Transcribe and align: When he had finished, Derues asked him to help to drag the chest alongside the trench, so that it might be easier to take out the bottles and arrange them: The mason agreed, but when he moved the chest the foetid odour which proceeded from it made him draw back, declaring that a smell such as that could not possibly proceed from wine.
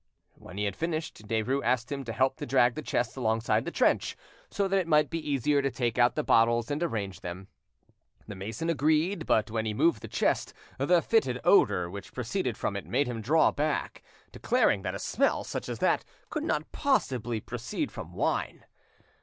When 0.33 0.57
he 0.57 0.63
had 0.63 0.75
finished, 0.75 1.27
Derues 1.27 1.63
asked 1.63 1.91
him 1.91 2.03
to 2.05 2.11
help 2.11 2.37
to 2.37 2.47
drag 2.47 2.73
the 2.73 2.81
chest 2.81 3.15
alongside 3.15 3.65
the 3.65 3.69
trench, 3.71 4.17
so 4.49 4.67
that 4.67 4.79
it 4.79 4.87
might 4.87 5.11
be 5.11 5.19
easier 5.29 5.61
to 5.61 5.69
take 5.69 5.99
out 5.99 6.15
the 6.15 6.23
bottles 6.23 6.71
and 6.71 6.81
arrange 6.81 7.19
them: 7.21 7.49
The 8.27 8.33
mason 8.33 8.67
agreed, 8.67 9.27
but 9.27 9.51
when 9.51 9.67
he 9.67 9.75
moved 9.75 10.01
the 10.01 10.07
chest 10.07 10.55
the 10.79 11.03
foetid 11.03 11.39
odour 11.43 11.87
which 11.87 12.13
proceeded 12.13 12.57
from 12.57 12.75
it 12.75 12.87
made 12.87 13.05
him 13.05 13.21
draw 13.21 13.51
back, 13.51 14.01
declaring 14.31 14.81
that 14.81 14.95
a 14.95 14.97
smell 14.97 15.43
such 15.43 15.69
as 15.69 15.77
that 15.77 16.03
could 16.31 16.43
not 16.43 16.71
possibly 16.71 17.39
proceed 17.39 17.91
from 17.91 18.11
wine. 18.15 18.65